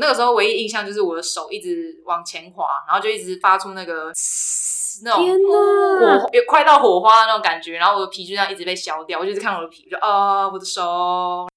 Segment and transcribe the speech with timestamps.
[0.00, 5.26] 那个时候唯一印象就是我的手一直往前滑，然后就一直发出那个嘶那种！
[5.26, 11.48] 火也快到火花那种感觉，然后我的皮就这样一直被削掉，我就一直看我的皮，我就啊、我的手。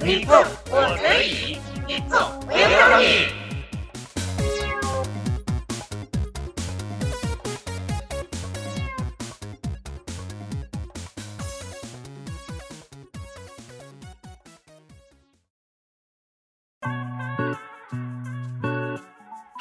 [0.00, 3.43] 日本我可以，日本我要你。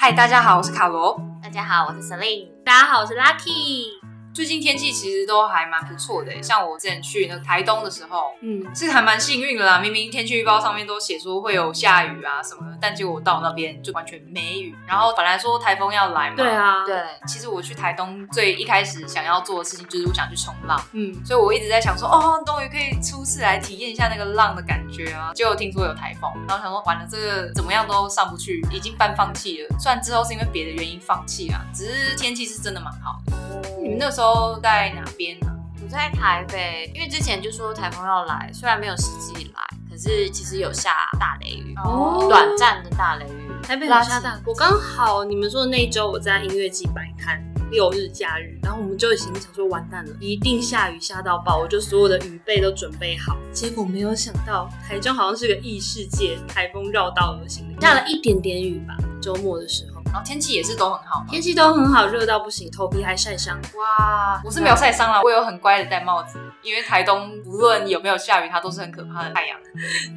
[0.04, 1.18] 嗨，大家好，我是卡罗。
[1.42, 2.50] 大家好，我是 Celine。
[2.66, 4.03] 大家好，我是 Lucky。
[4.34, 9.78] 最近天气其实都还蛮不错的，像我之前去那个台东的时候，嗯，是还蛮幸运的啦。
[9.78, 14.76] 明明天气预报上面都写说会有下雨啊什么的，但结果我到那边就完全没雨。
[14.88, 16.50] 然后本来说台风要来嘛，对。
[16.54, 16.96] 啊，，对，
[17.28, 25.32] 其实我去台东最一开始想要做的事情就是我想去冲浪，嗯，所以我一直在想说，哦，终于可以初次来体验一下那个浪的感觉啊。
[25.36, 29.76] 结果听说有台风，然后想说完了，这个怎么样都上不去，已经半放弃了。
[29.80, 33.23] 虽然之后是因为别的原因放弃啦，只是天气是真的蛮好的。
[33.82, 35.48] 你们那时候在哪边呢、
[35.84, 43.52] 我在台北，因为之前就说台风要来，虽然没有实际来，可是其实有下大雷雨，哦短暂的大雷雨。
[43.64, 47.42] 台北有下大，我刚好你们说的那一周我在音乐季摆摊。
[47.72, 53.36] 六日假日，然后我们就已经想说完蛋了，一定下雨下到爆，我就所有的雨备都准备好。
[53.52, 58.96] 结果没有想到，台中好像是个异世界，台风绕道而行，下了一点点雨吧。
[59.20, 61.26] 周末的时候，然后天气也是都很好嘛。
[61.28, 63.60] 天气都很好，热到不行，头皮还晒伤。
[63.76, 69.60] 哇，我是没有晒伤了，我有很乖的戴帽子，因为台东无论有没有下雨，它都是很可怕的太阳。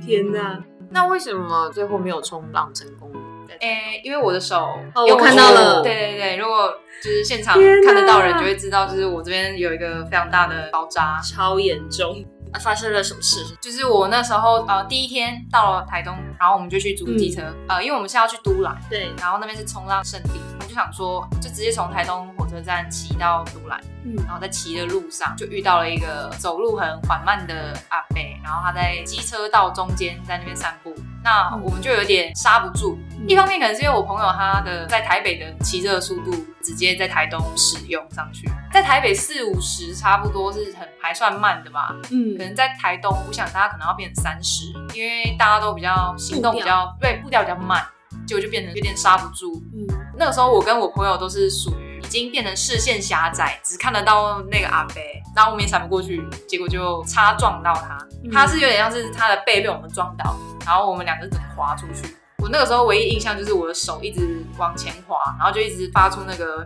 [0.04, 0.62] 天哪！
[0.90, 3.20] 那为什么最后没有冲浪成功呢？
[3.60, 6.70] 诶、因为我的手，哦我看到了对对对，如果
[7.02, 7.54] 就是现场
[7.86, 11.18] 看得到人，就会知道，就是我这边有一个非常大的包扎。
[11.22, 13.44] 超严重，啊发生了什么事？
[13.60, 24.14] 就是我那时候呃第一天到了台东，然后我们就去租机车，呃，因为我们是要去都兰，对，然后那边是冲浪圣地，我就想说，就直接从台东火车站骑到都兰，嗯。
[24.26, 30.94] 然后在骑的路上就遇到了一个走路很缓慢的阿伯，然后他在机车道中间在那边散步，
[31.26, 32.96] 那我们就有点刹不住。
[33.18, 33.28] 嗯。
[33.28, 36.30] 一方面可能是因为我朋友他的在台北的骑车的速度
[36.62, 42.38] 直接在台东使用上去，在台北四五十差不多是很还算慢的吧，嗯。
[42.38, 47.84] 可能在台东，我想大家可能要变成三十，因为大家都比较行动比较对步调比较慢，
[48.24, 49.60] 结果就变成有点刹不住。
[49.74, 49.84] 嗯，
[50.16, 54.94] 那个时候我跟我朋友都是属于已经变成视线狭窄，只看得到那个阿伯，
[55.34, 57.98] 然后我们也闪不过去，结果就擦撞到他。
[58.22, 62.16] 嗯他是有点像是他的背被我们撞到，然后我们两个整个滑出去。
[62.38, 66.62] 我那个时候唯一印象就是我的手一直往前滑，然后就一直发出那个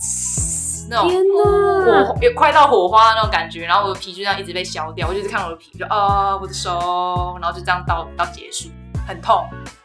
[0.91, 1.09] 那种！
[2.07, 8.69] 火也快到火花的那种感觉，然后我的皮就这样一直被削掉，我就一直看我的皮，就啊、我的手，然后就这样到到结束，
[9.07, 9.43] 很痛，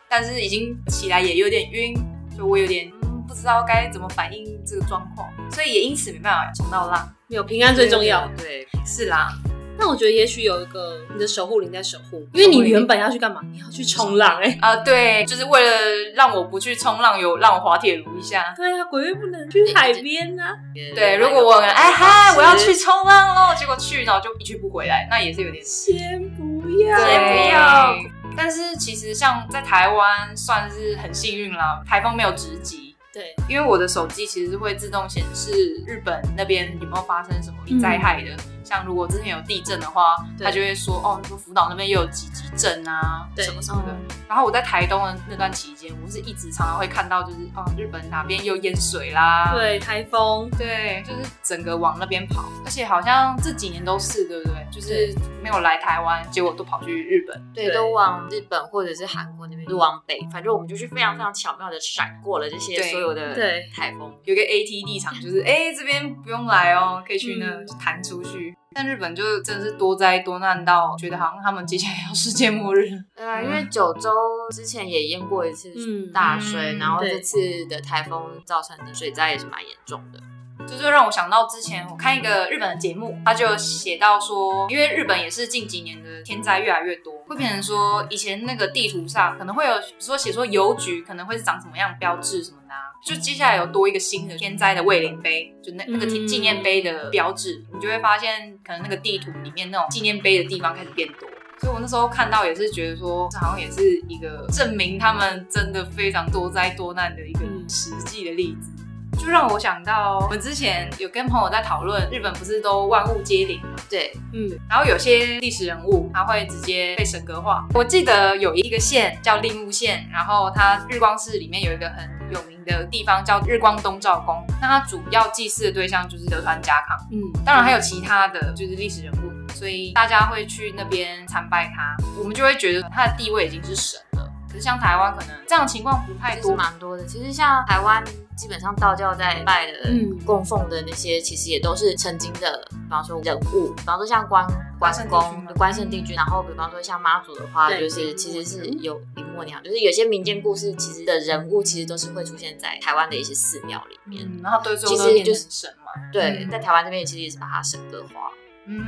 [0.09, 1.93] 但是已经起来也有点晕，
[2.37, 2.91] 就我有点
[3.35, 7.07] 知道该怎么反应这个状况，所以也因此没办法冲到浪。
[7.27, 8.27] 没有平安最重要。
[8.37, 9.29] 对，是啦，
[9.77, 13.41] 那我觉得也许有一个你的守护灵在守护，因为你原本要去干嘛？
[13.51, 18.53] 你要去冲浪哎、啊、对，就是为了让我不去冲浪，有让我滑铁卢一下。
[18.55, 20.55] 对啊，鬼月不能去海边啊。
[20.95, 27.95] 对，如果我哎嗨，我要去冲浪喽，结果去然后就一去不回来，那也是有点先不要，先不要。
[28.37, 32.84] 但是其实像在台湾算是很幸运啦，台风没有直击。
[33.15, 35.53] 对，因为我的手机其实是会自动显示
[35.87, 40.43] 日本那边有没有发生什么灾害的，像如果之前有地震的话，对。
[40.43, 43.95] 它就会说哦，说福岛那边又有几级震啊，什么什么的。
[44.27, 54.55] 然后我在台东的那段期间，我是一直常常会看到，就是哦，日本哪边又淹水啦，对，台风，对，就是整个往那边跑，而且好像这几年都是，对不对？
[54.71, 55.13] 就是
[55.43, 57.53] 没有来台湾，结果都跑去日本。
[57.53, 63.35] 对，对都往日本或者是韩国那边，都往北，反正我们就是非常非常巧妙的闪过了这些对所有的
[63.73, 64.11] 台风。
[64.23, 68.55] 有一个 AT 立场，就是哎、这边不用来哦，可以去那嗯就弹出去。
[68.73, 72.89] 但日本就真的是多灾多难到，觉得好像他们接下来要世界末日。
[73.15, 74.09] 对啊，因为九州
[74.51, 77.37] 之前也淹过一次嗯大水，嗯然后这次
[77.69, 80.19] 的台风造成的水灾也是蛮严重的。
[80.67, 101.29] 这就让我想到之前我看一个日本的节目，他就写到说，因为日本也是近几年的天灾越来越多，会变成说以前那个地图上可能会有说写说邮局可能会是长什么样标志什么的、啊，就接下来有多一个新的天灾的慰灵碑，就那那个纪念碑的标志，你就会发现可能那个地图里面那种纪念碑的地方开始变多。
[101.57, 108.71] 所以我那时候看到也是觉得说，这好像也是一个证明他们真的非常多灾多难的一个嗯实际的例子。
[109.19, 113.69] 就就让我想到我们之前有跟朋友在讨论，日本不是都万物皆灵吗？
[113.89, 117.65] 对，嗯，然后有些历史人物他会直接被神格化。
[117.73, 134.31] 我记得有一个县叫令木县，然后它日光市里面有一个很有名的地方叫日光东照宫，那它主要祭祀的对象就是德川家康，嗯，当然还有其他的就是历史人物，所以大家会去那边参拜他，我们就会觉得他的地位已经是神了。
[134.47, 137.03] 可是像台湾可能这样情况不太多，蛮多的。
[137.05, 138.01] 其实像台湾，
[138.35, 140.17] 基本上道教在拜的、嗯。
[140.25, 144.45] 供奉的那些，其实也都是曾经的，比方说人物，比方说像关
[144.79, 154.25] 关关圣公、关圣帝君，然后比方说像妈祖的话，就是其实是有林默娘，就是有些民间故事，其实的人物其实都是会出现在台湾的一些寺庙里面。
[154.25, 158.31] 嗯，然后对其实就是神嘛，对，嗯在台湾这边其实也是把它神格化。
[158.67, 158.83] 嗯，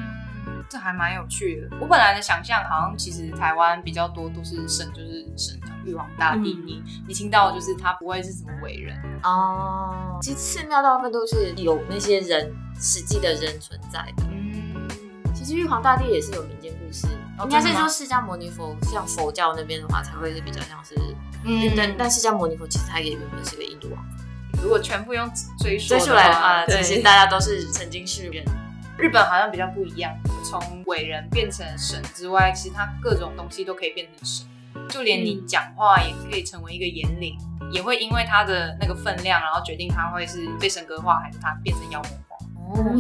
[0.70, 1.78] 这还蛮有趣的。
[1.80, 14.24] 我本来的想象好像其实台湾比较多都是神，就是神像玉皇大帝，嗯你你听到的就是他不会是什么伟人，哦，其实寺庙大部分都是有那些人实际的人存在的。
[14.30, 14.88] 嗯，
[15.34, 20.96] 其实玉皇大帝也是有民间故事，哦应该是说释迦牟尼佛，像佛教那边的话，才会是比较像是，
[21.46, 24.06] 嗯但但释迦牟尼佛其实他也原本是个印度王，
[24.62, 28.44] 如果全部用追溯追溯来的话，其实大家都是曾经是人。
[28.98, 30.12] 日本好像比较不一样，
[30.44, 34.48] 从伟人变成神之外，其实他各种东西都可以变成神，
[34.90, 37.38] 就连你讲话也可以成为一个言灵，
[37.72, 42.38] 也会因为他的那个分量，然后决定他会是被神格化，还是他变成妖魔化。
[42.70, 42.96] 哦，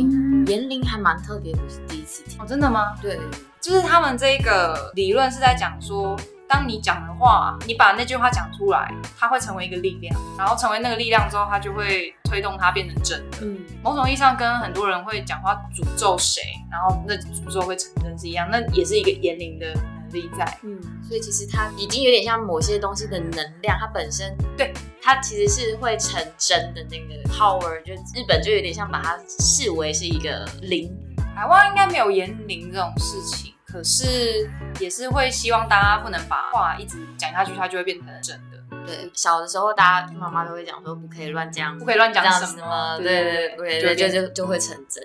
[0.47, 2.39] 言灵还蛮特别，我是第一次听。
[2.39, 2.95] 哦，真的吗？
[3.01, 3.19] 对，
[3.59, 6.15] 就是他们这个理论是在讲说，
[6.47, 13.39] 当你讲的话，你把那句话讲出来，它会成为一个力量，然后成为那个力量之后，它就会推动它变成真的。
[13.41, 16.41] 嗯，某种意义上，跟很多人会讲话诅咒谁，
[16.71, 20.57] 然后那诅咒会成真是一样，那也是一个言灵的能力在。
[20.63, 30.89] 嗯，所以其实它已经有点像某些东西的能量，它本身对它其实是会成真的那个 power，就日本就有点像把它视为是一个灵。
[31.35, 34.49] 台湾应该没有言灵这种事情，可是
[34.79, 43.95] 也是会希望大家不能把话一直讲下去，它就会变成真的，对，小的时候大家妈妈都会讲说不可以乱讲，不可以乱讲什什么，对对对对。
[43.95, 45.03] 对，就就就会成真。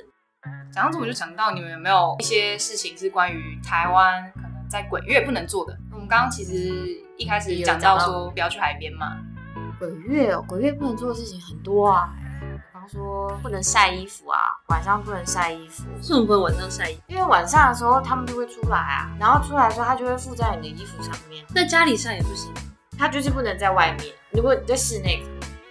[0.72, 5.76] 讲到这，我就想到你们有没有一些事情是关于台湾可能在鬼月不能做的？
[5.92, 6.52] 我们刚刚其实
[7.16, 9.18] 一开始讲到说不要去海边嘛，
[9.78, 12.14] 鬼月哦，鬼月不能做的事情很多啊，
[12.82, 17.02] 比方说不能晒衣服啊，晚上不能晒衣服，为什么不能晚上晒衣服？
[17.06, 22.52] 因为晚上的时候他们就会出来啊，然后出来的时候它就会附在你的衣服上面，在家里晒也不行。
[22.98, 24.12] 它就是不能在外面。
[24.30, 25.22] 如果你在室内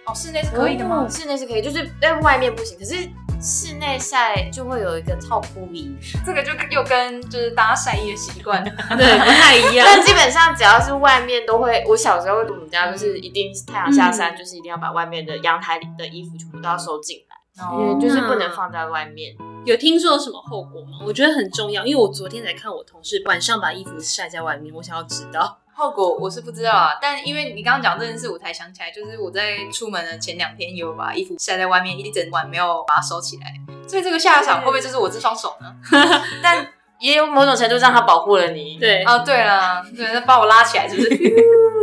[0.06, 1.06] 哦，室内是可以的吗？
[1.06, 2.78] 室内是可以，就是在外面不行。
[2.78, 3.06] 可是
[3.42, 5.92] 室内晒就会有一个套铺衣，
[6.24, 9.84] 这个就又跟就是大家晒衣的习惯，对，不太一样。
[9.90, 11.82] 但基本上只要是外面都会。
[11.88, 19.34] 我小时候我们家就是一定太阳下山，就是一定要把外面的阳台里的衣服全部都要收进来，因为就是不能放在外面。
[19.64, 20.98] 有听说有什么后果吗？
[21.04, 25.58] 我觉得很重要，因为我昨天才看我同事晚上把衣服晒在外面，我想要知道。
[25.74, 33.54] 后果我是不知道啊，但因为你刚刚讲这件事，我才想起来，就是我在出门的前两天有把衣服晒在外面一整晚，没有把它收起来，
[33.88, 35.74] 所以这个下场会不会就是我这双手呢？
[36.42, 36.66] 但
[37.00, 38.78] 也有某种程度上，它保护了你。
[38.78, 41.08] 对哦，对啊，对，那把我拉起来，是不是？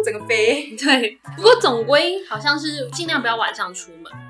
[0.05, 0.75] 整个飞。
[0.77, 4.28] 对，不过总归好像是尽量不要晚上出门然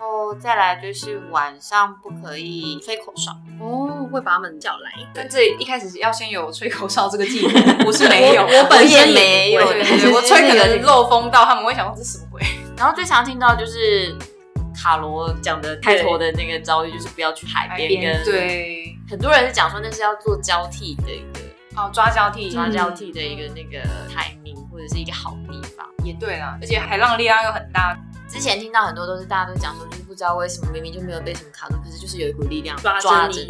[0.00, 3.30] 后再来就是晚上不可以吹口哨。
[3.60, 4.90] 哦，会把他们叫来。
[5.14, 12.42] 但这一开始要先有吹口哨这个技能， 不是没有，我本身也没有对对对，我吹可能漏风到，他们会想说这是什么鬼？
[12.76, 14.16] 然后最常听到就是
[14.74, 18.00] 卡罗讲的开头的那个遭遇，就是不要去海海边。
[18.00, 21.40] 跟对，很多人是讲说那是要做交替的一个
[21.76, 25.86] 哦，抓交替，抓交替的一个那个 timing，或者是一个好地方。
[26.02, 27.94] 也对啦，而且海浪力量又很大，
[28.30, 33.46] 之前听到很多都是大家都讲说，就是不知道为什么明明就没有被什么卡住，可是就是有一股力量抓着你抓着。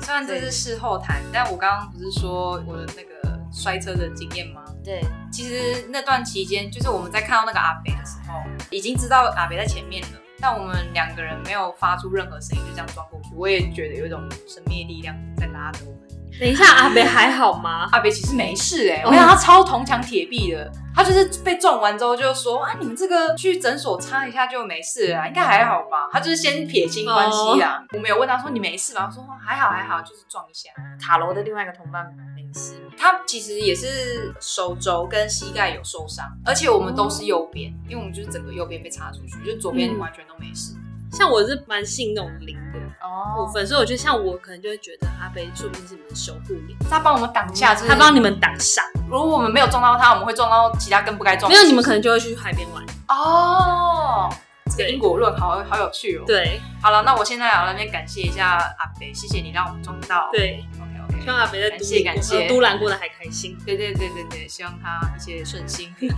[0.00, 4.62] 虽然这是事后谈，但我刚刚不是说我的那个摔车的经验吗？
[4.84, 5.00] 对，
[5.32, 8.38] 其实那段期间，就是我们在看到那个阿北的时候，
[8.70, 13.30] 已经知道阿北在前面了，但我们两个人没有发出任何声音，就这样撞过去。
[13.34, 16.00] 我也觉得有一种神秘力量在拉着我们。
[16.40, 17.88] 等一下，阿北还好吗？
[17.92, 26.08] 阿北其实没事哎、我想他超铜墙铁壁的，他就是被撞完之后就说啊，你们这个去诊所擦一下就没事了，应该还好吧？
[26.12, 27.84] 他就是先撇清关系啦。
[27.92, 29.06] 我们有问他说你没事吧？
[29.06, 30.70] 他说还好还好，就是撞一下。
[31.00, 40.74] 塔楼的另外一个同伴没事，他其实也是手肘跟膝盖有受伤，而且我们都是右边，因为我们就是整个右边被插出去，就左边嗯完全都没事。
[41.12, 48.80] 像我是蛮信那种灵的部哦，分，所以我觉得像我可能就会觉得阿北说不定是你们的守护灵，他帮我们挡下，就是他帮你们挡煞。
[49.10, 51.68] 如果我们没有撞到他，我们会撞到其他更不该撞没有，的。
[51.68, 52.82] 你们可能就会去海边玩。
[53.08, 54.32] 哦，
[54.70, 60.30] 这个因果论好好有趣哦。，对好了，那我现在要来那边感谢一下阿北，谢谢你让我们撞到。
[60.32, 61.30] 对，，OK 希 OK。
[61.30, 63.58] 望阿北在感都谢感谢呃都兰过得还开心。
[63.66, 65.94] 对对对对对，希望他一切顺心。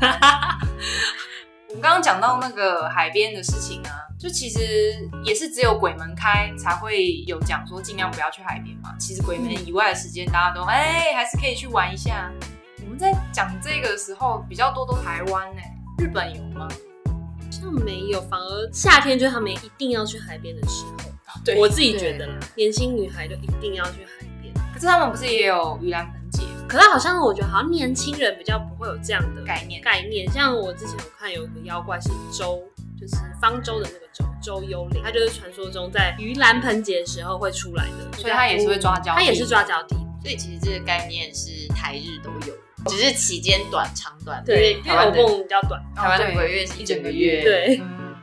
[1.68, 4.58] 我们刚刚讲到那个海边的事情啊，就其实
[5.22, 8.94] 也是只有鬼门开才会有讲说尽量不要去海边嘛。
[8.98, 12.32] 其实鬼门以外的时间，大家都哎、还是可以去玩一下。
[12.84, 15.62] 我们在讲这个的时候，比较多都台湾呢、
[15.98, 16.68] 日本有吗？
[17.06, 20.92] 好像没有，反而夏天就是他们一定要去海边的时候。
[21.44, 24.54] 对我自己觉得啦，年轻女孩就一定要去海边。
[24.72, 29.80] 可是他们不是也有盂兰盆节可是好像我觉得好像年轻人比较不会有这样的概念？
[29.82, 30.30] 概念。
[30.30, 32.62] 像我之前有看有一个妖怪是周，
[33.04, 39.96] 就是方舟的那个舟周幽灵，它就是传说中在盂兰盆节的时候会出来的，所以它也是会抓交替他也是抓交替。
[40.22, 42.54] 所以其实这个概念是台日都有，
[42.86, 44.42] 只是期间短长短。
[44.42, 45.82] 对，因因为我为台湾的梦比较短。
[45.94, 47.42] 台湾的鬼月是一整个月。
[47.42, 48.16] 对，嗯，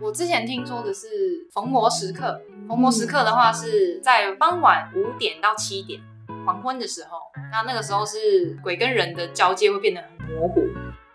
[0.00, 1.08] 我之前听说的是
[1.52, 6.00] 逢魔时刻，逢魔时刻的话是在傍晚五点到七点
[6.46, 7.18] 黄昏的时候，
[7.50, 10.60] 那那个时候是鬼跟人的交界会变得很模糊，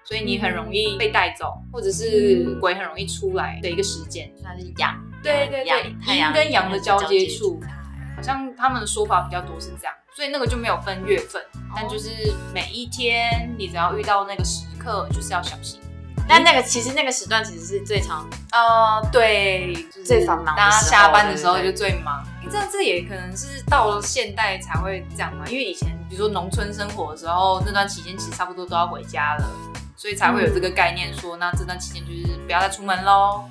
[0.06, 4.32] 所以你很容易被带走，或者是鬼很容易出来的一个时间。
[4.42, 7.60] 算是阳，对对对阴跟阳的交接接处，
[8.16, 11.42] 好像他们的说法比较多是这样，所以那个就没有分月份，
[11.76, 12.10] 但就是
[12.54, 15.80] 每一天你只要遇到那个时刻，就是要小心。
[16.26, 22.26] 但那个其实那个时段其实是最长，呃，对，就是最繁忙大家下班的时候就最忙。
[22.42, 29.52] 诶这这也可能是到了现代才会这样嘛，因为以前比如说农村生活的时候，那段期间其实差不多都要回家了，
[29.96, 33.46] 所以才会有这个概念说，那这段期间就是不要再出门喽。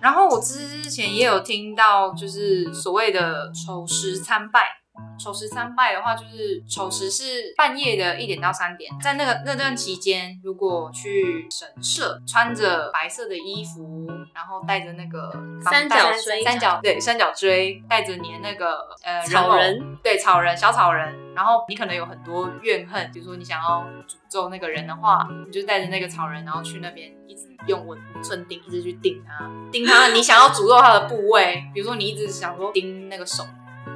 [0.00, 4.83] 然后我之前也有听到，就是所谓的丑时参拜。
[5.18, 15.32] 丑时参拜的话，就是丑时是半夜的一点到三点，在那个那段期间，如果去神社，穿着白色的衣服，然后带着那个
[15.62, 33.44] 三角锥三角对三角锥，带着你的那个呃草人偶对草人小草人，然后你可能有很多怨恨，比如说你想要诅咒那个人的话，你就带着那个草人，然后去那边一直用文寸钉一直去钉他，钉他你想要诅咒他的部位，比如说你一直想说钉那个手。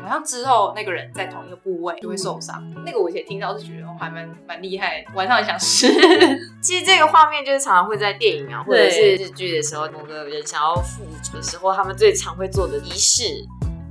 [0.02, 5.88] 好像之后那个人在同一个部位就会受伤，那个我以前听到是觉得哦还蛮蛮厉害，晚上很想试。
[6.62, 13.24] 其实这个画面就是常常会在电影啊或者是日剧的时候，某个人想要复仇的时候，他们最常会做的仪式。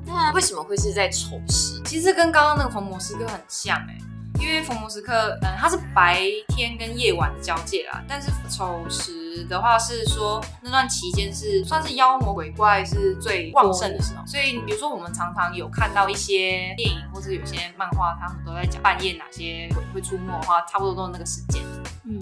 [0.06, 1.82] 那为什么会是在丑时？
[1.84, 3.98] 其实跟刚刚那个逢魔师哥很像哎、
[4.40, 8.04] 因为逢魔时刻，嗯，它是白天跟夜晚的交界啦。
[8.08, 21.62] 但是丑时的话是说那段期间是算是妖魔鬼怪是最旺盛的时候，所以比如说我们常常有看到一些电影或者有些漫画，他们都在讲半夜哪些鬼会出没的话，差不多都是那个时间。
[22.04, 22.20] 嗯，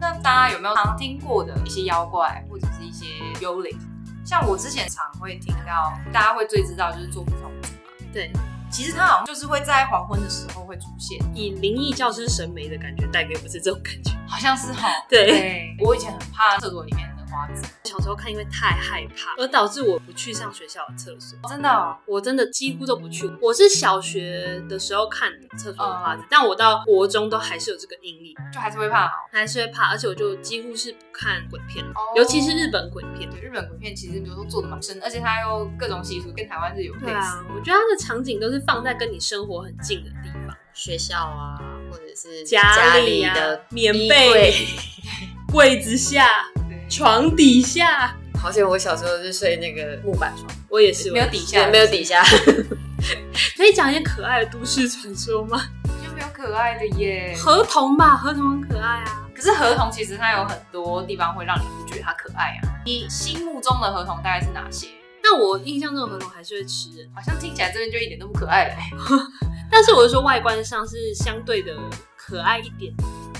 [0.00, 3.06] 那大家有没有常听过的一些妖怪或者是一些
[3.40, 3.78] 幽灵？
[4.24, 7.90] 像我之前常会听到，大家会最知道就是做不童子嘛。
[8.12, 8.30] 对，
[8.70, 14.12] 其实它好像就是会在黄昏的时候会出现，以灵异教师审美的感觉带给我是这种感觉。
[14.28, 14.88] 好像是哈。
[15.08, 21.38] 对我以前很怕厕所里面的花子，小时候看因为太害怕，而导致我不去上学校的厕所。
[21.48, 23.30] 真的哦、我真的几乎都不去。
[23.40, 29.10] 我是小学的时候看的厕所的花子，但我到国中都还是有这个阴影，就还是会怕哦。
[29.30, 33.30] 还是会怕，而且我就几乎是不看鬼片，哦尤其是日本鬼片。
[33.30, 37.06] 对，日本鬼片其实比如说做的蛮深，而且它又各种习俗跟台湾是有类似。
[37.06, 41.58] 对啊，我觉得它的场景都是放在跟你生活很近的地方，学校啊，
[41.90, 44.52] 或者是家里的棉被
[45.50, 45.78] 柜。
[45.82, 46.26] 子下、
[46.67, 52.22] 对床底下，好像我小时候是睡那个木板床，我也是没有底下，没有底下。
[53.56, 55.62] 可以讲一些可爱的都市传说吗？
[55.84, 57.34] 就没有可爱的耶。
[57.38, 59.26] 河童吧，河童很可爱啊。
[59.34, 62.68] 可是河童其实它有很多地方会让你不觉得它可爱啊。
[62.84, 64.88] 你心目中的河童大概是哪些？
[65.22, 68.90] 那我印象中的河童还是会吃人，好像听起来这边就一点都不可爱了、欸。
[69.70, 71.76] 但是我是说外观上是相对的
[72.16, 72.92] 可爱一点。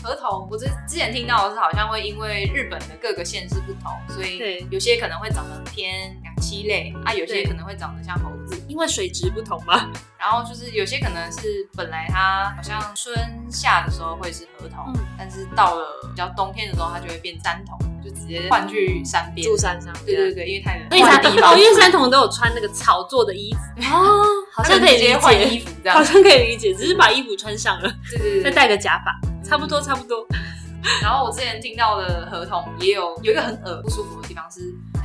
[0.02, 4.66] 河童，我之之前听到的是好像会因为日本的各个县市不同，所以对。
[4.71, 13.14] 有些可能会长得偏两栖类啊，有些可能会长得像猴子，因为水质不同嘛，然后就是有些可能是本来它好像春
[13.50, 15.00] 夏的时候会是河童，嗯。
[15.18, 19.47] 但是到了比较冬天的时候，它就会变山童，就直接换去山边。
[19.47, 19.57] 住。
[19.57, 23.59] 山上，对对对，因为太冷，所以 山换地方哦，因为山童都有穿那个草做的衣服。
[23.92, 24.23] 哦，
[24.54, 26.04] 好像可以理直接换衣解，服这样好。
[26.04, 28.45] 像可以理解，只是把衣服穿上了，对对对对。
[28.45, 29.12] 再戴个假发，
[29.49, 30.26] 差不多差不多。
[31.02, 34.61] 然后我之前听到的合同也有有一个很耳不舒服的地方是，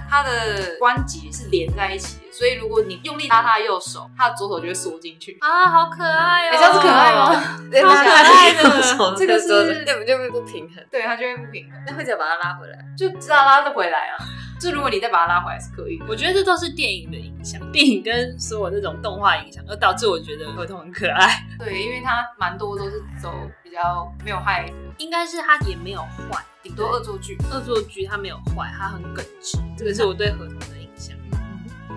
[0.09, 5.35] 它的关节是连在一起的，所以如果你用力拉他的右手，他的左手就会缩进去。
[5.41, 6.51] 啊，好可爱哦！
[6.51, 7.57] 你这样是可爱吗？
[7.71, 10.85] 对超可爱的这个是对不就会不平衡？
[10.91, 12.77] 对，它就会不平衡，那会怎么把它拉回来？
[12.95, 14.13] 就知道拉得回来啊。
[14.63, 16.05] 就如果你再把它拉回来是可以的。
[16.08, 21.46] 我觉得这都是电影的影响，电影跟所有那种动画影响，而导致我觉得合同很可爱。
[21.60, 27.38] 对，因为它蛮多都是走比较没有害的，应该是它也没有坏，顶多恶作剧。
[27.51, 31.13] 恶作剧它没有坏，它很耿直，这个是我对合同的影响。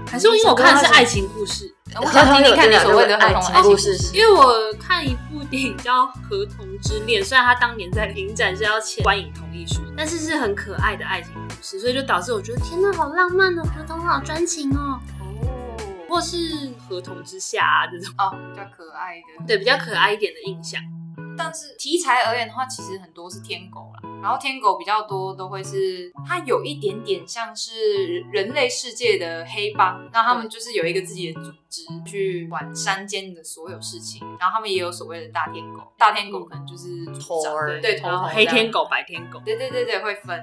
[0.08, 3.96] 还是因为我看的是爱情故事， 我想听听看你所谓的 爱情故事。
[4.14, 15.00] 因为我看一部电影叫《合同之恋》，虽然他当年在影展是要签观影同意书，但是是很可爱的爱情故事，所以就导致我觉得天呐，好浪漫哦，合同好专情哦。
[15.20, 15.26] 哦，
[16.08, 16.36] 或是
[16.88, 20.80] 合同之下啊这种哦，比较可爱的，对，比较可爱一点的印象。
[21.38, 40.42] 但是题材而言的话，其实很多是天狗啦，然后天狗比较多都会是它有一点点像是人类世界的黑帮，那他们就是有一个自己的组织去管山间的所有事情，然后他们也有所谓的大天狗，大天狗可能就是头儿对头头黑天，狗、白天狗，对对对对会分，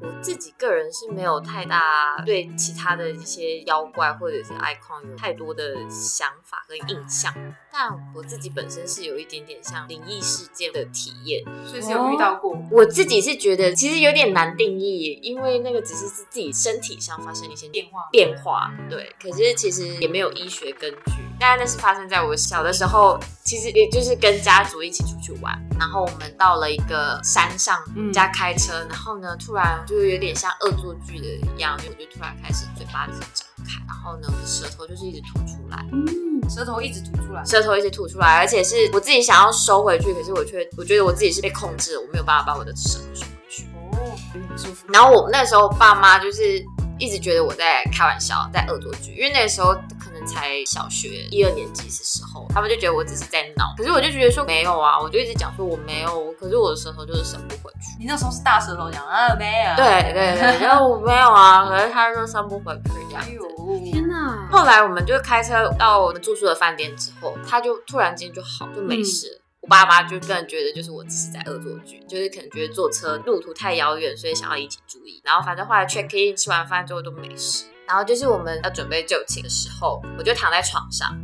[0.00, 7.32] 我自己个人是没有太大对其他的一些妖怪或者是 icon 有太多的想法跟印象，
[7.72, 11.44] 但我自己本身是有一点点像灵异事件的体验。
[11.66, 12.56] 所以是有遇到过。
[12.70, 19.14] 我自己是觉得其实有点难定义，因为那个只是是自己身体上发生一些变化变化，对。
[19.20, 21.12] 可是其实也没有医学根据，
[21.44, 43.64] 当然那是发生在我小的时候，其实也就是跟家族一起出去玩，然后我们到了一个山上，嗯家开车，然后呢，突然就有点像恶作剧的一样，就我就突然开始嘴巴一直张开，然后呢，我的舌头就是一直吐出来，嗯，舌头一直吐出来，舌头一直吐出来，而且是我自己想要收回去，可是我却我觉得我自己是被控制了，我没有办法把我的舌头收回去。
[43.74, 44.86] 哦，有点不舒服。
[44.90, 46.64] 然后我那时候爸妈就是
[46.98, 57.96] 一直觉得我在开玩笑，在恶作剧，因为那时候可能才小学一二年级的时候，他们就觉得我只是在闹，可是我就觉得说没有啊，我就一直讲说我没有，可是我的舌头就是伸不回去。
[57.98, 63.30] 你那时候是大舌头讲啊没有，对对对，然后我没有啊， 可是他说伸不回去这样子。
[63.30, 64.48] 哎呦，天哪！
[64.50, 69.40] 后来我们就开车到我们住宿的饭店之后，他就突然间就好，就没事了。
[69.60, 75.22] 我爸妈就更觉得就是我只是在恶作剧，就是可能觉得坐车路途太遥远，所以想要引起注意。
[75.24, 77.64] 然后反正后来 check in 吃完饭之后都没事。
[77.86, 81.16] 然后就是我们要准备就寝的时候，我就躺在床上，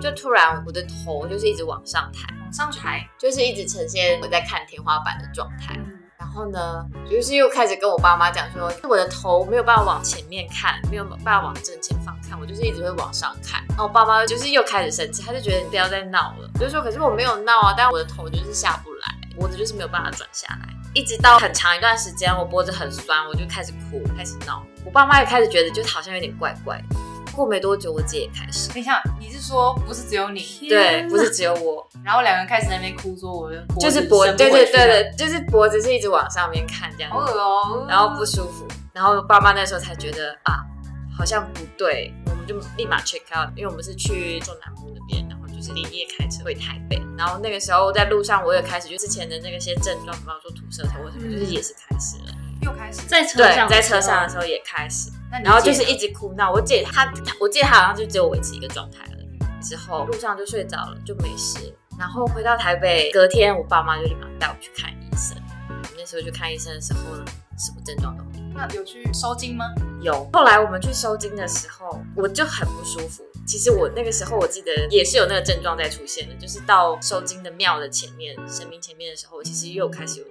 [0.00, 5.74] 就突然我的头就是一直往上抬，往上抬，就是一直呈现我在看天花板的状态。
[5.76, 13.64] 嗯然后呢，就是又开始跟我爸妈讲说，我的头没有办法往前面看，没有办法往正前方看，我就是一直会往上看。
[13.70, 24.62] 然后我爸妈就是又开始生气，他就觉得你不要再闹了，我就说可是我没有闹啊，但我的头就是下不来，脖子就是没有办法转下来，一直到很长一段时间，我脖子很酸，我就开始哭，开始闹。
[24.84, 26.96] 我爸妈也开始觉得就是好像有点怪怪的。
[27.34, 37.12] 过没多久，我姐也开始，等一下，你是说不是只有你，对，不是只有我，然后两个人开始在那边哭，说我的就是脖，伸不对对对对，就是脖子是一直往上面看这样。
[37.12, 37.16] 子。
[37.16, 40.66] 恶哦，然后不舒服，然后爸妈那时候才觉得啊，
[41.16, 52.34] 好像不对，我们就立马 check out，因为我们是去中南部那边，然后就是连夜开车回台北，然后那个时候在路上我也开始就之前的那个些症状，比方说吐舌头或什么，就是也是开始了，
[52.68, 59.18] 又开始，在车对上，，在车上的时候也开始，那然后就是一直哭闹，我姐她，我记得她好像就只有维持一个状态了，
[59.62, 61.58] 之后路上就睡着了，就没事。
[61.98, 65.36] 然后回到台北，隔天我爸妈就立马带我去看医生。
[65.96, 67.24] 那时候去看医生的时候呢，
[67.58, 68.44] 什么症状都没有。
[68.54, 69.64] 那有去收金吗？
[70.00, 70.24] 有。
[70.32, 73.24] 后来我们去收金的时候，我就很不舒服。
[73.46, 80.24] 其实我那个时候我记得也是有那个症状在出现的，就是到收金的庙的前面，神明前面的时候，其实又开始有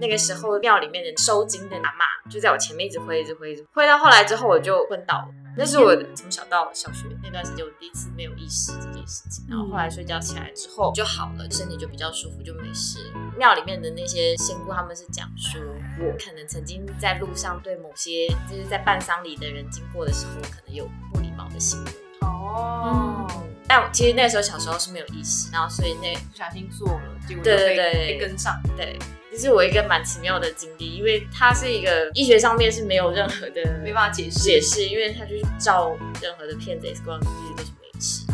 [0.00, 5.28] 那个时候庙里面的收金的阿妈就在我前面一直挥，一直挥，一直挥到后来之后我就昏倒了。
[5.58, 9.46] 那是我从小到小学那段时间，我第一次没有意识这件事情。
[9.48, 13.32] 然后后来睡觉起来之后就好了，身体就比较舒服，就没事了。
[13.38, 15.58] 庙里面的那些仙姑他们是讲说，
[15.98, 21.90] 我可能曾经在路上对某些就是在办丧礼的人经过的时候，可能有不礼貌的行为。
[22.20, 23.26] 哦，
[23.68, 28.98] 但其实那时候小时候是没有意识，然后所以那不小心做了，结果就对对被对被跟上，对，
[29.30, 37.26] 这是我一个蛮奇妙的经历，因为它是一个医学上面是没有任何的 没办法解释，解释，因为它就是照任何的片子 X 光机
[37.56, 38.26] 都是没吃。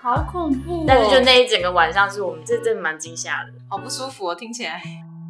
[0.00, 0.84] 好，恐怖、哦。
[0.88, 3.52] 但是就那一整个晚上，是我们这真的蛮惊吓的。
[3.68, 4.80] 好不舒服哦，听起来。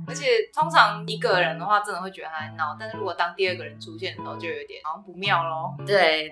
[0.07, 0.25] 而且
[0.55, 5.75] 通常一个人的话，真的会觉得他在闹，但是如果当第二个人出现的时候，就有点好像不妙咯。
[5.85, 6.31] 对，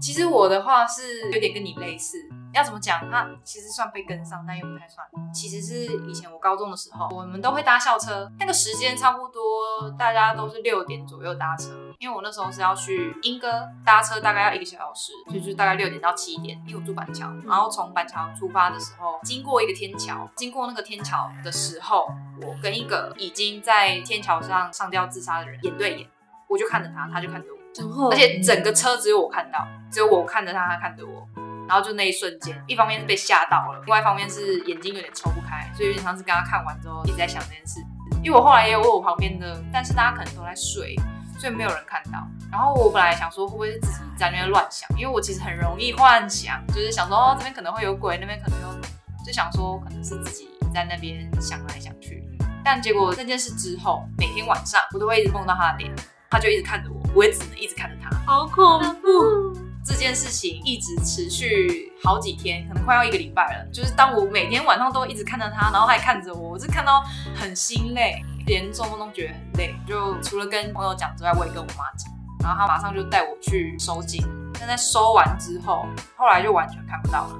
[0.00, 2.16] 其实我的话是有点跟你类似，
[2.54, 3.10] 要怎么讲？
[3.10, 5.06] 他其实算被跟上，但又不太算。
[5.34, 22.06] 其实是以前我高中的时候，我们都会搭校车，那个时间差不多大家都是六点左右搭车，因为我那时候是要去莺歌，搭车大概要一个小时，所以就大概六点到七点，因为我住板桥，然后从板桥出发的时候，经过一个天桥，经过那个天桥的时候，
[22.40, 26.08] 我跟一个已经在天桥上上吊自杀的人眼对眼。
[26.50, 31.26] 我就看着他，他就看着我，然后而且整个车只有我看到，只有我看着他，他看着我，
[31.68, 37.80] 然后就那一瞬间，一方面是被吓到了，另外一方面是眼睛有点抽不开，所以有点像是刚刚看完之后一直在想这件事。
[38.22, 40.96] 因为我后来也有问我旁边的，但是大家可能都在睡，
[41.38, 42.26] 所以没有人看到。
[42.50, 48.80] 然后我本来想说会不会是自己在那边乱想，因为我其实很容易幻想，就是想说哦这边可能会有鬼，那边可能有，
[49.24, 52.24] 就想说可能是自己在那边想来想去。
[52.64, 55.94] 但结果那件事之后，每天晚上我都会一直梦到他的脸，
[56.28, 58.16] 他就一直看着我，我也只能一直看着他。
[58.26, 59.58] 好恐怖。
[59.84, 63.66] 这件事情一直持续好几天，可能快要一个礼拜了。
[63.72, 67.02] 就是当我每天晚上都一直看着他，然后他还看着我，我是看到
[67.34, 69.74] 很心累，连做梦都觉得很累。
[69.86, 74.22] 就除了跟朋友讲之外，我也跟我妈讲，然后她马上就带我去收紧。
[74.60, 77.38] 但在收完之后，后来就完全看不到了，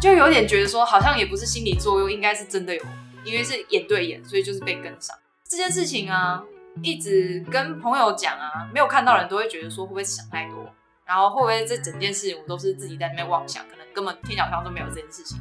[0.00, 2.82] 就有点觉得说，好像也不是心理作用，应该是真的有，
[3.22, 5.16] 因为是眼对眼，所以就是被跟上
[5.48, 6.42] 这件事情啊。
[6.82, 10.56] 一直跟朋友讲啊，没有看到人都会觉得说，会不会想太多？
[11.04, 15.38] 然后会不会这整件事情我都是自己在那边妄想，可能根本天桥上都没有这件事情。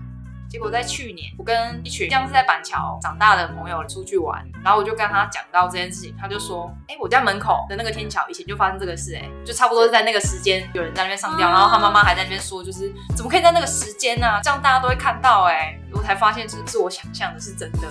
[0.50, 14.40] 结果在去年，我跟一群像是在板桥长大的朋友出去玩，然后我就跟他讲到这件事情，他就说：“哎，我家门口的那个天桥以前就发生这个事，哎，就差不多是在那个时间有人在那边上吊，然后他妈妈还在那边说，就是怎么可以在那个时间呢？
[14.42, 17.88] 这样大家都会看到，哎，我才发现是是我想象的是真的。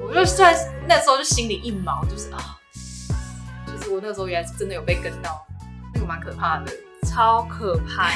[0.00, 0.54] 我就算
[0.88, 2.56] 那时候就心里一毛，就是啊，
[3.72, 5.44] 就是我那时候原来是真的有被跟到，
[5.94, 6.72] 那个蛮可怕的。”
[7.04, 8.10] 超可怕！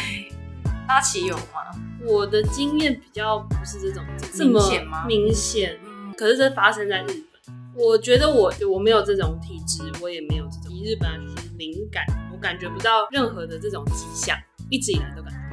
[0.87, 1.75] 阿奇有吗？
[2.07, 5.05] 我的经验比较不是这种这么明显吗？
[5.07, 5.77] 明显，
[6.16, 7.55] 可是这发生在日本。
[7.75, 10.73] 我觉得我我没有这种体质，我也没有这种。
[10.73, 14.38] 以日本来说是敏感，我感觉不到任何的这种迹象，
[14.71, 15.45] 一直以来都感觉。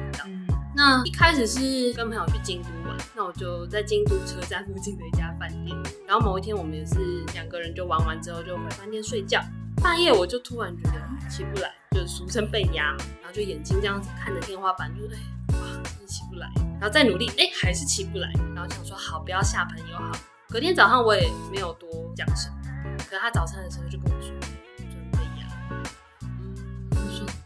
[0.76, 5.76] 那一开始是跟朋友去京都玩，那我就在京都车站附近的一家饭店。
[6.06, 9.40] 然后某一天我们也是两个人就玩完之后就回饭店睡觉。
[9.82, 15.18] 半夜我就突然觉得起不来，就俗称被压嘛，然后就眼睛这样子看着天花板，就哎
[15.60, 20.10] 哇，真起不来，然后再努力，哎还是起不来，然后想说好不要吓朋友好。
[20.48, 22.56] 隔天早上我也没有多讲什么，
[23.10, 24.32] 可他早餐的时候就跟我说，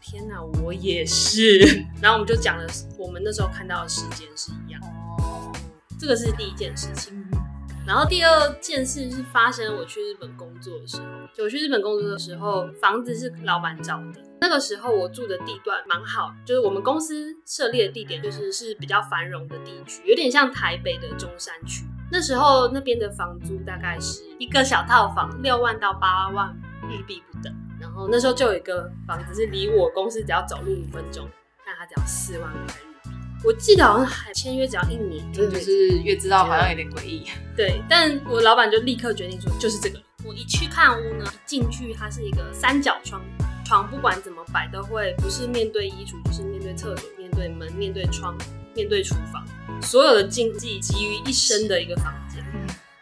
[0.09, 1.59] 天哪，我也是。
[2.01, 2.65] 然后我们就讲了
[2.97, 4.81] 我们那时候看到的时间是一样。
[4.81, 5.53] 哦，
[5.99, 7.23] 这个是第一件事情。
[7.85, 11.03] 然后第二件事是发生我去日本工作的时候，
[11.35, 14.19] 就我去日本工作的时候，房子是老板找的。
[14.41, 21.85] 那个时候我住的地段蛮好，就是我们公司设立的地点就是是比较繁荣的地区，有点像台北的中山区。
[22.11, 27.53] 那时候那边的房租大概是一个小套房六万到八万日币不等。
[27.79, 31.27] 然后那时候就有一个房子是离我公司只要走路五分钟，
[31.65, 32.75] 但它只要四万块。
[33.43, 37.25] 我记得好像还签约只要一年，真的是越知道好像有点诡异。
[37.55, 39.97] 对，但我老板就立刻决定说就是这个。
[40.25, 43.21] 我一去看屋呢，进去它是一个三角窗，
[43.65, 48.37] 床不管怎么摆都会不是面对衣橱，就是面对厕所、面对门、面对窗、
[48.75, 49.41] 面对厨房，
[49.81, 52.43] 所有的禁忌集于一身的一个房间。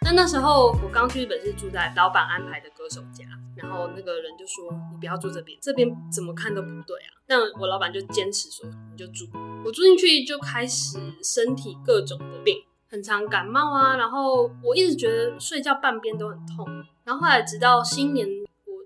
[0.01, 3.25] 那那时候我刚去日本是住在老板安排的歌手家，
[3.58, 7.12] 然后那个人就说你不要住这边，这边怎么看都不对啊。
[7.26, 9.26] 但我老板就坚持说你就住。
[9.65, 12.56] 我住进去就开始身体各种的病，
[12.89, 16.65] 很常感冒啊，然后我一直觉得睡觉半边都很痛，
[17.04, 18.28] 然后后来直到新年。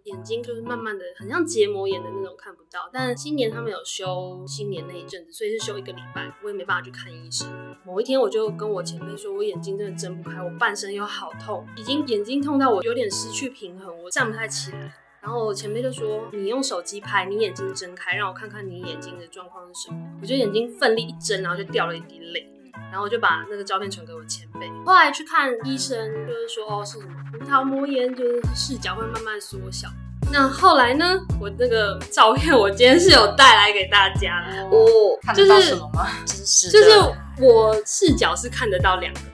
[0.05, 7.47] 眼睛就是慢慢的很像结膜炎的那种看不到，但新年他们有休新年那一阵子，所以是休一个礼拜，我也没办法去看医生。
[7.85, 14.95] 某一天我就跟我前辈说，我眼睛真的睁不开，我半身又好痛，已经眼睛痛到我有点失去平衡，我站不太起来。
[15.21, 19.97] 然后我前辈就说，你用手机拍，你眼睛睁开，让我看看你眼睛的状况是什么。
[20.19, 22.50] 我就眼睛奋力一睁，然后就掉了一滴泪，
[22.91, 24.69] 然后我就把那个照片传给我前辈。
[24.85, 29.87] 后来去看医生，就是说哦是什么葡萄膜炎，就是视角会慢慢缩小。
[30.31, 31.19] 那后来呢？
[31.41, 34.85] 我那个照片，我今天是有带来给大家的哦。
[35.21, 36.07] 看得到什么吗？
[36.25, 36.91] 真是，就是
[37.39, 39.31] 我视角是看得到两个人。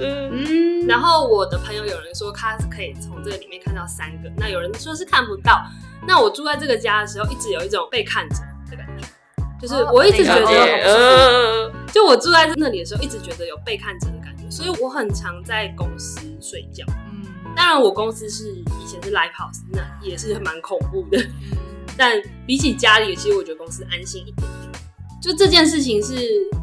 [0.00, 5.62] 嗯，然后我的朋友有人说他可以从这个里面看到三个，那有人说是看不到。
[6.06, 8.36] 那我住在这个家的时候，一直有一种被看着
[8.70, 9.06] 的感觉，
[9.60, 16.84] 就是我一直觉得，就我住在那里的时候，一直觉得有被看着的感觉，所以我很常在公司睡觉。
[17.10, 21.20] 嗯当然，我公司是以前是 live house，那也是蛮恐怖的。
[21.98, 24.82] 但比起家里，其实我觉得公司安心一点点。
[25.20, 26.14] 就这件事情，是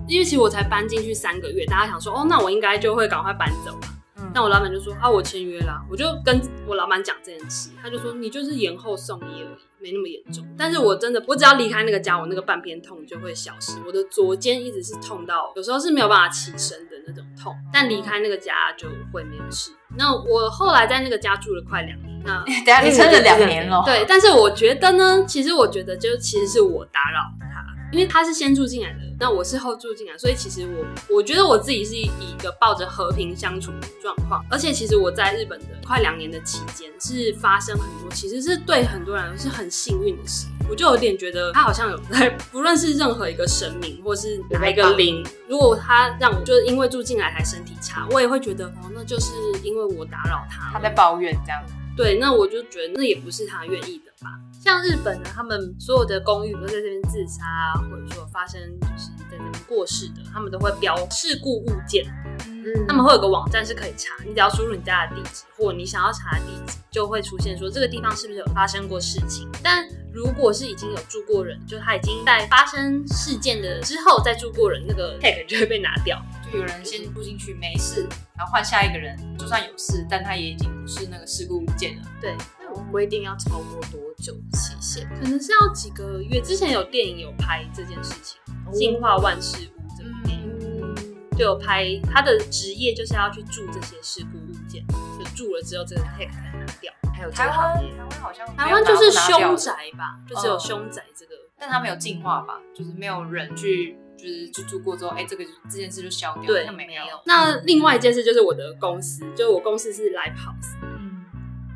[0.07, 3.93] 因为其实我才搬进去三个月，大家想说，哦，那我应该就会赶快搬走吧。
[4.33, 10.43] 那我老板就说，啊，我签约啦，我就跟我老板讲这件事，他就说，你就是延后送医而已，没那么严重。
[10.57, 13.73] 但是我真的，我只要离开那个家，我那个半边痛就会消失。
[13.85, 16.95] 我的左肩一直是痛到，有时候是没有办法起身的。
[17.07, 19.69] 那种痛，但离开那个家就会没有事。
[19.95, 27.54] 那我后来在那个家住了快两年，那 等下你撑了两年了，对，但是我觉得呢，其实我觉得就其实是我打扰他，
[27.91, 40.47] 因为他是先住进来的，那我是后住进来，所以其实我我觉得我自己是以一个抱着和平相处的状况，而且其实我在日本的快两年的期间是发生很多，其实是对很多人是很幸运的事。
[40.67, 49.31] 我就有点觉得他好像有在，不论是任何一个神明或是哪一个灵，如果他让我就是因为住进来才身体差，我也会觉得哦，那就是
[49.63, 51.61] 因为我打扰他，他在抱怨这样。
[51.95, 54.29] 对，那我就觉得那也不是他愿意的吧。
[54.61, 62.05] 像日本呢，他们所有的公寓，都在这边自杀啊，或者说发生就是在这边过世的，他们都会标事故物件。
[62.47, 69.47] 嗯，他们会有个网站是可以查，你只要输入你家的地址或你想要查的地址，就会出现说这个地方是不是有发生过事情。
[69.63, 76.19] 但如果是已经有住过人，就他已经在发生事件的之后再住过人，那个 tag 就会被拿掉。
[76.55, 82.03] 就有人先住进去没事，然后换下一个人，就算有事，但他也已经不是那个事故物件了。
[82.21, 85.05] 对，那我规定要超过多久期限？
[85.19, 86.39] 可能是要几个月。
[86.39, 88.39] 之前有电影有拍这件事情，
[88.71, 94.81] 《净化万事屋》这部电影就有拍，他的职业就是要去住这些事故物件，
[95.19, 96.93] 就住了之后这个 tag 才拿掉。
[97.13, 106.45] 还有台湾，台湾好像台湾就是凶宅吧，就是有凶宅这个，但他没有进化吧，就是没有人去，就是去住过之后，哎，这个这件事就消掉。
[106.45, 107.03] 对，没有。
[107.25, 111.25] 那另外一件事就是我的公司，就是我公司是 live house，嗯，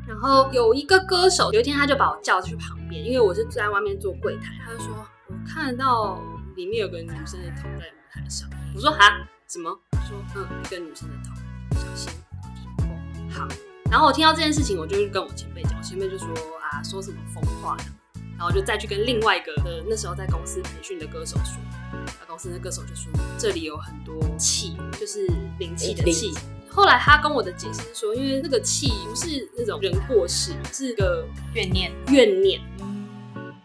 [0.06, 4.94] 然后有一个歌手，有一天他就把我叫去旁边，因为我是在外面做柜台，他就说
[5.28, 6.22] 我看到
[6.56, 9.78] 里面有个女生的头在舞台上，我说哈什么？
[9.92, 12.12] 他说嗯，一个女生的头，小心。
[13.30, 13.46] 好。
[13.90, 16.28] 然后我听到这件事情，我就跟我前辈讲，我前辈就说
[16.62, 17.84] 啊，说什么疯话的，
[18.38, 21.79] 然后就再去跟另外一个的那时候在公司培训的歌手说，那
[22.26, 25.26] 公司的歌手就说这里有很多气，就是
[25.58, 26.32] 灵气的气。
[26.68, 32.60] 后来他跟我的解释是说，因为那个气不是那种人过世，是个怨念，怨念。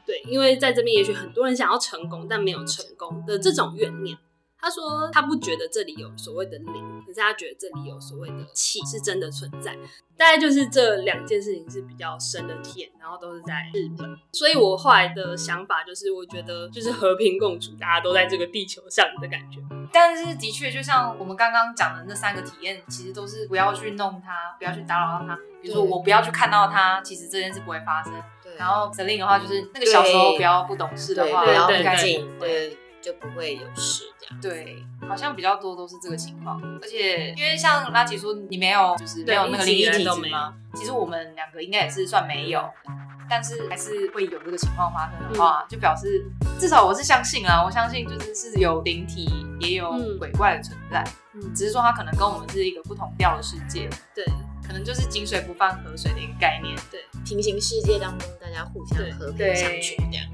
[0.06, 4.18] 对，因为在这边也许很多人想要成功，但没有成功的这种怨念。
[4.66, 9.78] 他说他不觉得这里有所谓的灵，可是他觉得这里有所谓的气是真的存在。
[10.18, 14.18] 大概就是这两件事情是比较深的体验，然后都是在日本。
[14.32, 19.60] 所以我后来的想法就是，我觉得就是和平共处，大家都在这个地球上的感觉。
[19.94, 25.38] 但是的确，就像我们刚刚讲的那三个体验，其实都是不要去弄它，不要去打扰到它。
[25.62, 28.12] 比如说我不要去看到它，其实这件事不会发生。
[28.42, 28.56] 对。
[28.56, 32.76] 然后指令的话，就是那个小时候不要不懂事的话，不要不近，对。
[33.06, 34.42] 就不会有事这样。
[34.42, 36.60] 对，好像比较多都是这个情况。
[36.82, 40.56] 而且因为像拉吉说，你没有就是没有那个灵异体质吗？
[40.74, 42.68] 其实我们两个应该也是算没有，
[43.30, 46.26] 但是还是会有这个情况发生的话，就表示
[46.60, 51.04] 至少我是相信啊，我相信就是是有灵体也有鬼怪的存在。
[51.36, 53.88] 嗯，只是说它可能跟我们是一个不同调的世界。
[54.16, 54.26] 对，
[54.66, 56.76] 可能就是井水不犯河水的一个概念。
[56.90, 60.26] 对，平行世界当中大家互相和平相处这样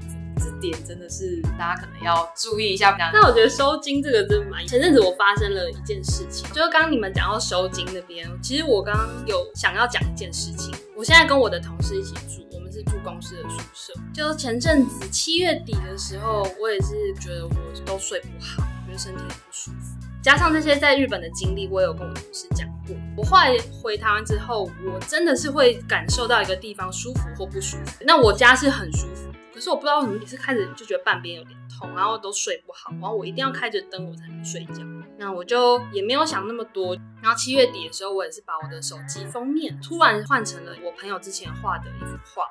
[0.62, 2.96] 点真的是大家可能要注意一下。
[3.12, 4.64] 那我觉得收金这个真的蛮……
[4.66, 10.72] 前阵子我发生了一件事情，就是刚刚你们讲到收金那边，其实我刚刚有想要讲一件事情。
[10.96, 13.92] 我现在跟我的同事一起住，我们是住公司的宿舍。
[14.14, 17.52] 就前阵子七月底的时候，我也是觉得我
[17.84, 19.98] 都睡不好，觉得身体很不舒服。
[20.22, 22.94] 加上这些在日本的经历，我有跟我同事讲过。
[23.16, 28.04] 我后来回台湾之后，我真的是会感受到一个地方舒服或不舒服。
[28.06, 29.31] 那我家是很舒服。
[29.62, 34.82] 是我不知道为什么，也是开始就觉得半边有点痛，然后都睡不好，然后我一定要开着灯我才能睡觉。
[35.18, 36.96] 那我就也没有想那么多。
[37.22, 42.42] 然后七月底的时候，我也是把我的手机封面突然换成了我朋友之前画的一幅画，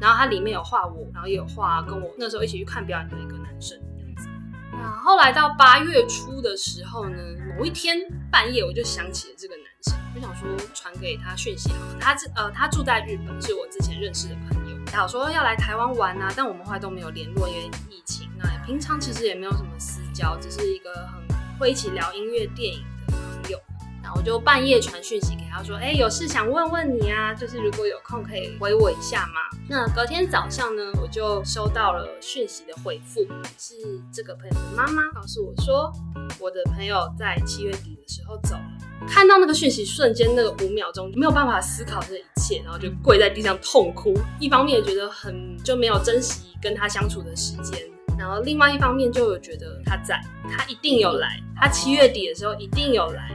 [0.00, 4.28] 然后它里面有画我，然后也有画跟我那时候一起去看表演的一个男生这样子。
[4.70, 7.16] 那后来到八月初的时候呢，
[7.58, 7.98] 某一天
[8.30, 14.61] 半夜我就想起了这个男生，我想说传给他讯息好，他这呃他住在日本，是我之前认识的朋友。
[14.98, 18.28] 好说要来台湾玩啊，但我们后来都没有联络，因为疫情。
[18.38, 21.20] 那平常其实也没有什么私交，只是一个很
[21.58, 23.58] 会一起聊音乐、电影的朋友。
[24.02, 33.20] 那我就半夜传讯息给他说：“哎，有事想问问你啊，就是如果有空可以回我一下吗？”那隔天早上呢，我就收到了讯息的回复，
[33.58, 33.74] 是
[34.12, 35.92] 这个朋友的妈妈告诉我说，
[36.38, 38.81] 我的朋友在七月底的时候走了。
[39.08, 44.14] 看到那个讯息，瞬间那个五秒钟没有办法思考这一切，然后就跪在地上痛哭。
[44.40, 47.78] 一方面也觉得很就没有珍惜跟他相处的时间，
[48.18, 53.30] 然后另外一方面就有觉得他在，他一定有来，他七月底的时候一定有来，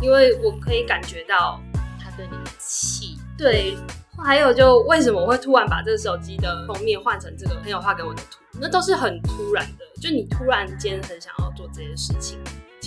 [0.00, 1.60] 因为我可以感觉到
[2.02, 3.16] 他对你的气。
[3.36, 3.76] 对，
[4.16, 12.38] 还有就为什么我会突然把这个手机的封面换成这个朋友画给我的图，那都是很突然的，就你突然间很想要做这件事情。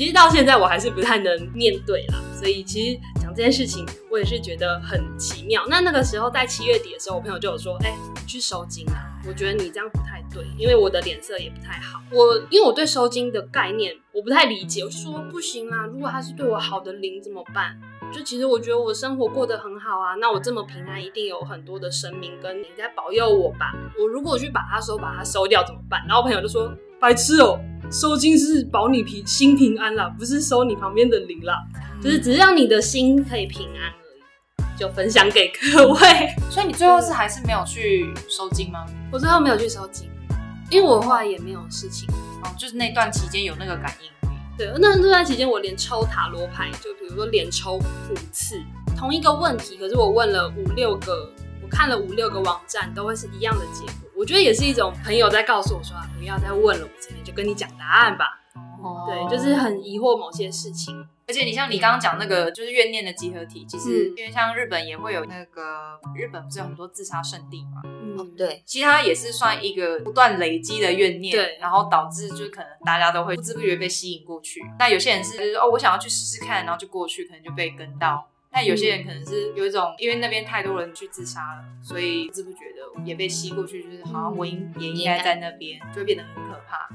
[0.02, 5.64] 其实到现在我还是不太能面对啦，所以其实讲这件事情，我也是觉得很奇妙。
[5.70, 12.02] 那那个时候在七月底的时候，我朋友就有说：“哎、你去收金啊，我觉得你这样不太对，因为我的脸色也不太好。
[12.12, 17.80] 我因为我对收金的概念我不太理解，我说不行啦，如果他是对我好的灵怎么办？
[18.12, 23.76] 就其实我觉得我生活过得很好啊，那我这么平安，一定有很多的神明跟你在保佑我吧。
[24.00, 26.04] 我如果去把它收，把它收掉怎么办？
[26.08, 27.60] 然后朋友就说：白痴哦、
[27.92, 31.56] 收金是保你平心平安啦，不是收你旁边的灵啦，
[32.02, 34.80] 就是只是让你的心可以平安而已。
[34.80, 36.00] 就分享给各位。
[36.50, 38.86] 所以你最后是还是没有去收金吗？
[39.12, 40.10] 我最后没有去收金，
[40.70, 42.08] 因为我后来也没有事情。
[42.44, 44.10] 哦，就是那段期间有那个感应。
[44.58, 48.58] 对，那那段期间我连抽塔罗牌，就比如说连抽五次
[48.98, 51.30] 同一个问题，可是我问了五六个，
[51.62, 54.01] 我看了五六个网站，都会是一样的结果。
[54.22, 58.40] 我觉得也是一种朋友在告诉我说，啊不要再问了，我今天就跟你讲答案吧。
[58.80, 60.96] 哦对，就是很疑惑某些事情。
[61.28, 74.62] 而且你像你刚刚讲那个就是怨念的集合体，其实因为像日本也会有那个日本不是有很多自杀圣地嘛，嗯，对，其实它也是算一个不断累积的怨念，对然后导致就是可能大家都会不知不觉被吸引过去。
[74.78, 78.28] 那有些人是就是哦，我想要去试试看，然后就过去，可能就被跟到。
[78.54, 86.90] 那有些人可能是有一种，因为那边太多人去自杀了，所以不知不觉的也被吸过去，就是好像我应也应该在那边，就会变得很可怕。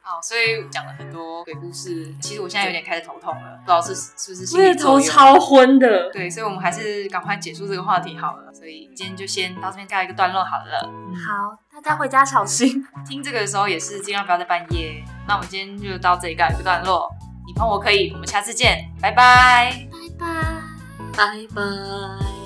[0.00, 4.78] 好，所以讲了很多鬼故事，其实我现在有点开始头痛了，不知道是是不是心我也理。
[4.80, 6.10] 头超昏的。
[6.10, 8.50] 对，所以我们还是赶快结束这个话题好了。
[8.54, 10.90] 所以今天就先到这边告一个段落好了。
[11.14, 12.82] 好，大家回家小心。
[13.06, 15.04] 听这个的时候也是尽量不要在半夜。
[15.26, 17.10] 那我们今天就到这里告一个段落。
[17.46, 19.86] 你碰我可以，我们下次见，拜拜。
[19.92, 20.26] 拜拜。
[21.14, 22.37] 拜拜。